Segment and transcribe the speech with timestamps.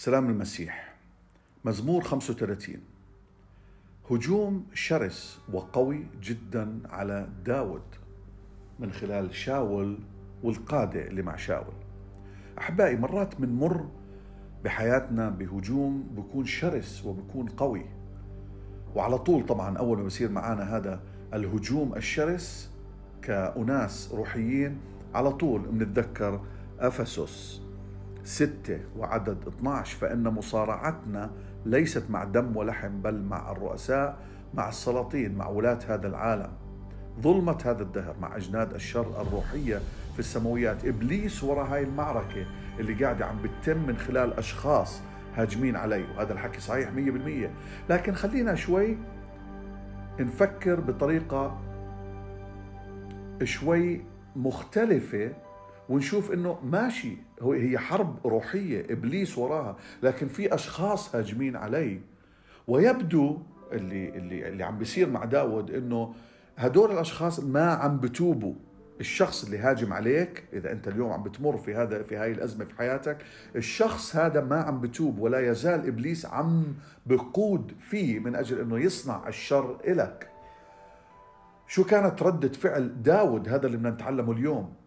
[0.00, 0.94] سلام المسيح.
[1.64, 2.76] مزمور 35
[4.10, 7.82] هجوم شرس وقوي جدا على داود
[8.78, 9.98] من خلال شاول
[10.42, 11.74] والقادة اللي مع شاول.
[12.58, 13.88] أحبائي مرات بنمر
[14.64, 17.86] بحياتنا بهجوم بكون شرس وبكون قوي.
[18.94, 21.02] وعلى طول طبعا أول ما بصير معنا هذا
[21.34, 22.70] الهجوم الشرس
[23.22, 24.80] كأناس روحيين
[25.14, 26.40] على طول بنتذكر
[26.78, 27.69] أفسس.
[28.30, 31.30] ستة وعدد 12 فإن مصارعتنا
[31.66, 34.18] ليست مع دم ولحم بل مع الرؤساء
[34.54, 36.52] مع السلاطين مع ولاة هذا العالم.
[37.20, 39.80] ظلمة هذا الدهر مع أجناد الشر الروحية
[40.12, 40.84] في السماويات.
[40.84, 42.46] إبليس وراء هاي المعركة
[42.80, 45.00] اللي قاعدة عم بتتم من خلال أشخاص
[45.36, 47.50] هاجمين علي وهذا الحكي صحيح مية بالمية.
[47.90, 48.98] لكن خلينا شوي
[50.20, 51.58] نفكر بطريقة
[53.44, 54.04] شوي
[54.36, 55.32] مختلفة
[55.90, 57.16] ونشوف إنه ماشي.
[57.40, 59.76] هو هي حرب روحية إبليس وراها.
[60.02, 62.00] لكن في أشخاص هاجمين علي
[62.68, 63.38] ويبدو
[63.72, 66.14] اللي اللي اللي عم بيصير مع داود إنه
[66.56, 68.54] هدول الأشخاص ما عم بتوبوا.
[69.00, 72.74] الشخص اللي هاجم عليك إذا أنت اليوم عم بتمر في هذا في هاي الأزمة في
[72.74, 73.18] حياتك
[73.56, 75.18] الشخص هذا ما عم بتوب.
[75.18, 76.64] ولا يزال إبليس عم
[77.06, 80.30] بقود فيه من أجل إنه يصنع الشر إلك.
[81.66, 84.79] شو كانت ردة فعل داود هذا اللي بدنا نتعلمه اليوم؟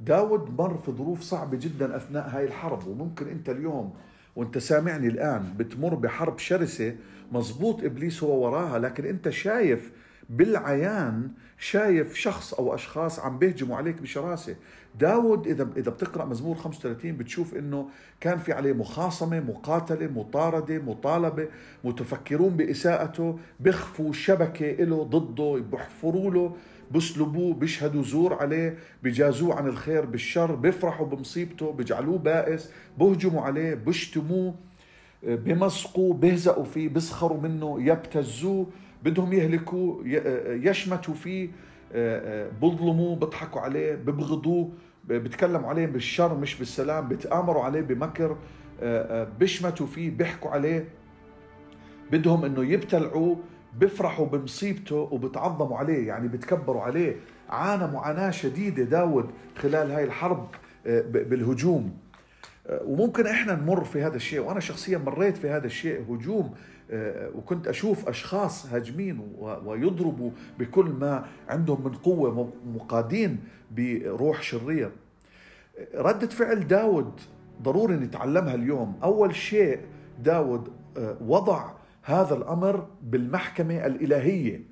[0.00, 3.94] داود مر في ظروف صعبة جدا أثناء هاي الحرب وممكن أنت اليوم
[4.36, 6.96] وأنت سامعني الآن بتمر بحرب شرسة
[7.32, 9.92] مزبوط إبليس هو وراها لكن أنت شايف
[10.30, 14.56] بالعيان شايف شخص أو أشخاص عم بيهجموا عليك بشراسة.
[15.00, 17.88] داود إذا إذا بتقرأ مزمور 35 بتشوف إنه
[18.20, 21.48] كان في عليه مخاصمة مقاتلة مطاردة مطالبة
[21.84, 26.56] متفكرون بإساءته بيخفوا شبكة له ضده بحفروا له.
[26.90, 34.54] بسلبوه بيشهدوا زور عليه بيجازوه عن الخير بالشر بيفرحوا بمصيبته بيجعلوه بائس بهجموا عليه بيشتموه
[35.22, 38.66] بمسقوا بيهزقوا فيه بيسخروا منه يبتزوه
[39.04, 40.02] بدهم يهلكوه
[40.48, 41.48] يشمتوا فيه
[42.62, 44.70] بظلموه بيضحكوا عليه ببغضوه
[45.04, 48.36] بيتكلموا عليه بالشر مش بالسلام بتآمروا عليه بمكر
[49.38, 50.88] بيشمتوا فيه بيحكوا عليه
[52.12, 53.36] بدهم إنه يبتلعوه
[53.78, 57.16] بيفرحوا بمصيبته وبتعظموا عليه يعني بتكبروا عليه.
[57.48, 60.48] عانى معاناة شديدة داود خلال هاي الحرب
[61.10, 61.96] بالهجوم.
[62.70, 64.40] وممكن إحنا نمر في هذا الشيء.
[64.40, 66.54] وأنا شخصيا مريت في هذا الشيء هجوم.
[67.34, 69.20] وكنت أشوف أشخاص هاجمين
[69.64, 73.38] ويضربوا بكل ما عندهم من قوة مقادين
[73.70, 74.90] بروح شرير
[75.94, 77.20] ردة فعل داود
[77.62, 78.98] ضروري نتعلمها اليوم.
[79.02, 79.80] أول شيء
[80.22, 80.68] داود
[81.20, 81.70] وضع
[82.10, 84.62] هذا الأمر بالمحكمة الإلهية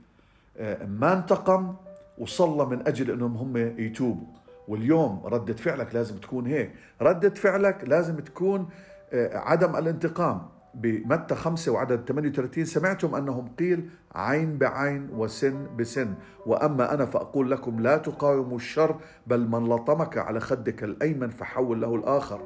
[0.86, 1.74] ما انتقم
[2.18, 4.26] وصلى من أجل إنهم هم يتوبوا.
[4.68, 6.70] واليوم ردة فعلك لازم تكون هيك.
[7.02, 8.68] ردة فعلك لازم تكون
[9.32, 10.42] عدم الانتقام.
[10.74, 16.14] بمتى خمسة وعدد 38 سمعتم أنهم قيل عين بعين وسن بسن.
[16.46, 21.94] وأما أنا فأقول لكم لا تقاوموا الشر بل من لطمك على خدك الأيمن فحول له
[21.94, 22.40] الآخر.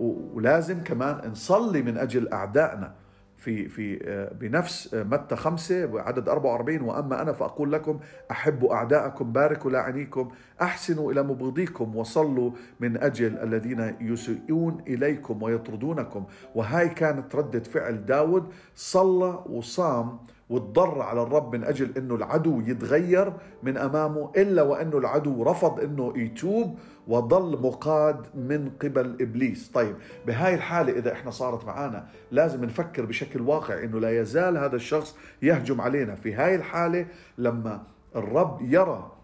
[0.00, 2.94] ولازم كمان نصلي من أجل أعدائنا.
[3.38, 3.98] في في
[4.40, 8.00] بنفس متى خمسة وعدد 44 وأما أنا فأقول لكم
[8.30, 10.30] أحبوا أعداءكم باركوا لاعنيكم
[10.62, 12.50] أحسنوا إلى مبغضيكم وصلوا
[12.80, 16.24] من أجل الذين يسيئون إليكم ويطردونكم.
[16.54, 20.18] وهاي كانت ردة فعل داود صلى وصام
[20.50, 23.32] وتضر على الرب من أجل إنه العدو يتغير
[23.62, 26.78] من أمامه إلا وإنه العدو رفض إنه يتوب
[27.08, 33.40] وظل مقاد من قبل إبليس، طيب بهاي الحالة إذا إحنا صارت معنا لازم نفكر بشكل
[33.40, 37.06] واقع إنه لا يزال هذا الشخص يهجم علينا، في هاي الحالة
[37.38, 37.82] لما
[38.16, 39.17] الرب يرى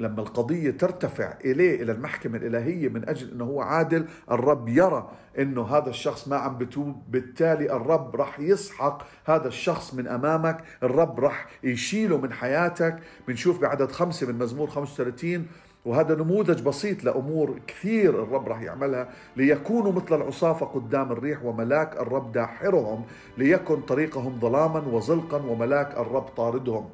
[0.00, 5.62] لما القضية ترتفع إليه إلى المحكمة الإلهية من أجل أنه هو عادل الرب يرى أنه
[5.62, 7.02] هذا الشخص ما عم بتوب.
[7.08, 10.64] بالتالي الرب رح يسحق هذا الشخص من أمامك.
[10.82, 12.98] الرب رح يشيله من حياتك.
[13.28, 15.46] بنشوف بعدد خمسة من مزمور 35
[15.84, 19.08] وهذا نموذج بسيط لأمور كثير الرب رح يعملها.
[19.36, 23.04] ليكونوا مثل العصافة قدام الريح وملاك الرب داحرهم.
[23.38, 26.88] ليكن طريقهم ظلاما وزلقا وملاك الرب طاردهم.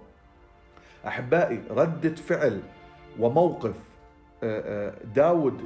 [1.07, 2.61] أحبائي ردة فعل
[3.21, 3.75] وموقف
[5.15, 5.61] داود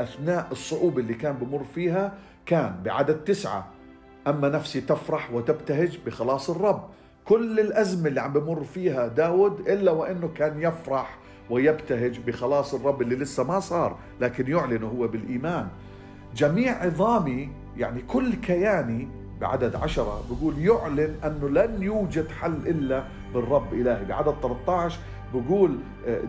[0.00, 2.12] أثناء الصعوبة اللي كان بمر فيها
[2.46, 3.68] كان بعدد تسعة.
[4.26, 6.88] أما نفسي تفرح وتبتهج بخلاص الرب.
[7.24, 11.18] كل الأزمة اللي عم بمر فيها داود إلا وأنه كان يفرح
[11.50, 15.68] ويبتهج بخلاص الرب اللي لسه ما صار لكن يعلن هو بالإيمان.
[16.34, 19.08] جميع عظامي يعني كل كياني
[19.40, 23.04] بعدد عشرة بقول يعلن أنه لن يوجد حل إلا
[23.34, 24.04] بالرب إلهي.
[24.04, 24.98] بعدد 13
[25.40, 25.78] بقول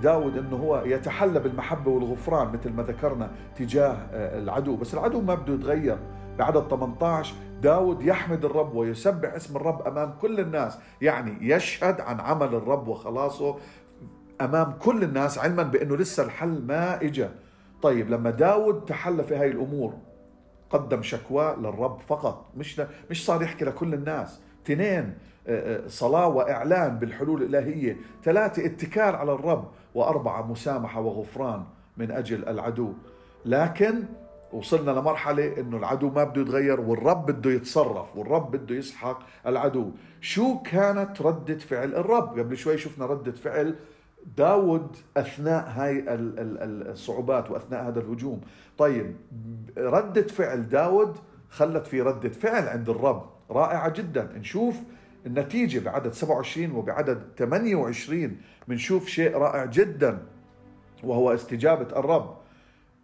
[0.03, 4.75] داود إنه هو يتحلى بالمحبة والغفران مثل ما ذكرنا تجاه العدو.
[4.75, 5.97] بس العدو ما بده يتغير.
[6.37, 10.77] بعدد 18 داود يحمد الرب ويسبح اسم الرب أمام كل الناس.
[11.01, 13.55] يعني يشهد عن عمل الرب وخلاصه
[14.41, 17.31] أمام كل الناس علما بأنه لسه الحل ما إجا
[17.81, 19.93] طيب لما داود تحلى في هاي الأمور
[20.69, 22.45] قدم شكوى للرب فقط.
[22.57, 24.41] مش مش صار يحكي لكل الناس.
[24.65, 25.13] اثنين
[25.47, 31.63] آه، آه، صلاة وإعلان بالحلول الإلهية ثلاثة اتكال على الرب وأربعة مسامحة وغفران
[31.97, 32.93] من أجل العدو.
[33.45, 34.03] لكن
[34.53, 39.91] وصلنا لمرحلة إنه العدو ما بده يتغير والرب بده يتصرف والرب بده يسحق العدو.
[40.21, 43.75] شو كانت ردة فعل الرب؟ قبل شوي شفنا ردة فعل
[44.37, 48.41] داود أثناء هاي الصعوبات وأثناء هذا الهجوم.
[48.77, 49.15] طيب
[49.77, 51.17] ردة فعل داود
[51.49, 54.31] خلت في ردة فعل عند الرب رائعة جدا.
[54.37, 54.75] نشوف
[55.25, 58.37] النتيجة بعدد 27 وبعدد 28
[58.67, 60.17] بنشوف شيء رائع جدا
[61.03, 62.37] وهو استجابة الرب.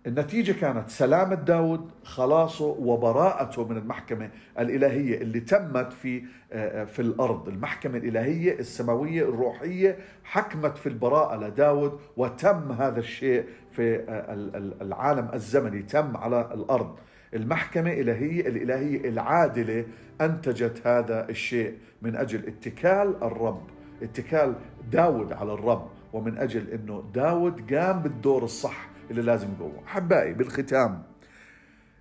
[0.07, 4.29] النتيجة كانت سلامة داود خلاصه وبراءته من المحكمة
[4.59, 6.23] الإلهية اللي تمت في
[6.53, 7.47] آه، في الأرض.
[7.47, 14.33] المحكمة الإلهية السماوية الروحية حكمت في البراءة لداود وتم هذا الشيء في آه،
[14.81, 15.81] العالم الزمني.
[15.81, 16.95] تم على الأرض.
[17.33, 19.85] المحكمة الإلهية الإلهية العادلة
[20.21, 23.61] أنتجت هذا الشيء من أجل اتكال الرب.
[24.03, 24.55] اتكال
[24.91, 31.03] داود على الرب ومن أجل أنه داود قام بالدور الصح اللي لازم يقوم أحبائي بالختام.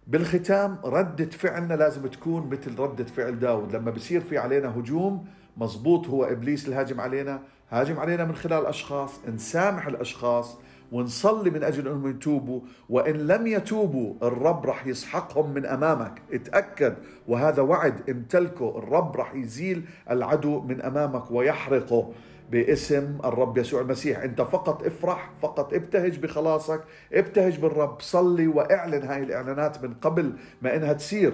[0.06, 3.76] بالختام ردة فعلنا لازم تكون مثل ردة فعل داود.
[3.76, 7.42] لما بصير في علينا هجوم مزبوط هو إبليس الهاجم علينا.
[7.70, 9.20] هاجم علينا من خلال أشخاص.
[9.28, 10.58] نسامح الأشخاص
[10.92, 12.60] ونصلي من أجل أنهم يتوبوا.
[12.88, 16.22] وإن لم يتوبوا الرب رح يسحقهم من أمامك.
[16.32, 16.94] اتأكد.
[17.28, 18.10] وهذا وعد.
[18.10, 18.78] امتلكه.
[18.78, 22.12] الرب رح يزيل العدو من أمامك ويحرقه
[22.50, 24.18] باسم الرب يسوع المسيح.
[24.18, 28.00] أنت فقط افرح فقط ابتهج بخلاصك ابتهج بالرب.
[28.00, 30.32] صلي واعلن هاي الإعلانات من قبل
[30.62, 31.32] ما إنها تصير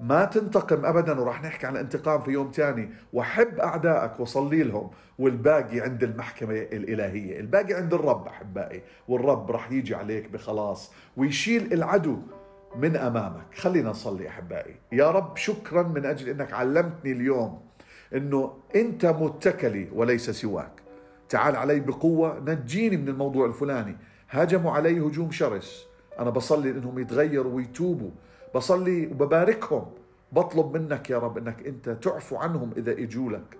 [0.00, 2.90] ما تنتقم ابدا وراح نحكي عن الانتقام في يوم تاني.
[3.12, 7.40] وحب أعدائك وصلي لهم والباقي عند المحكمة الإلهية.
[7.40, 8.82] الباقي عند الرب أحبائي.
[9.08, 12.16] والرب راح يجي عليك بخلاص ويشيل العدو
[12.76, 13.54] من أمامك.
[13.54, 14.74] خلينا نصلي أحبائي.
[14.92, 17.60] يا رب شكرا من أجل إنك علمتني اليوم
[18.14, 20.72] إنه أنت متكلي وليس سواك.
[21.28, 23.96] تعال علي بقوة نجيني من الموضوع الفلاني.
[24.30, 25.86] هاجموا علي هجوم شرس.
[26.18, 28.10] أنا بصلي إنهم يتغيروا ويتوبوا.
[28.54, 29.86] بصلي وبباركهم.
[30.32, 33.56] بطلب منك يا رب إنك أنت تعفو عنهم إذا إجوا لك.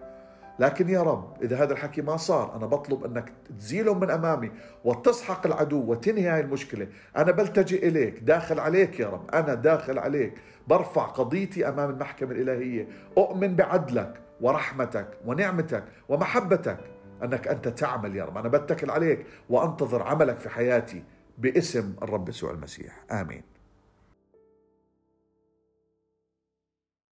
[0.58, 4.50] لكن يا رب إذا هذا الحكي ما صار أنا بطلب إنك تزيلهم من أمامي
[4.84, 6.88] وتسحق العدو وتنهي هاي المشكلة.
[7.16, 9.30] أنا بلتجئ إليك داخل عليك يا رب.
[9.34, 10.34] أنا داخل عليك.
[10.68, 12.88] برفع قضيتي أمام المحكمة الإلهية.
[13.18, 16.78] أؤمن بعدلك ورحمتك ونعمتك ومحبتك
[17.22, 18.38] أنك أنت تعمل يا رب.
[18.38, 21.02] أنا بتكل عليك وأنتظر عملك في حياتي
[21.38, 23.04] باسم الرب يسوع المسيح.
[23.10, 23.57] آمين.